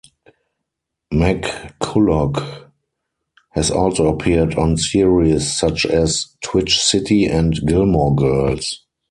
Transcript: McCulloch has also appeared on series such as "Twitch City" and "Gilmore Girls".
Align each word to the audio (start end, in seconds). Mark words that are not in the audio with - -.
McCulloch 1.13 2.71
has 3.51 3.69
also 3.69 4.07
appeared 4.07 4.55
on 4.55 4.75
series 4.75 5.55
such 5.55 5.85
as 5.85 6.35
"Twitch 6.41 6.79
City" 6.81 7.25
and 7.27 7.53
"Gilmore 7.67 8.15
Girls". 8.15 8.83